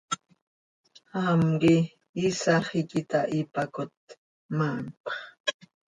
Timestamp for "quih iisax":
1.61-2.65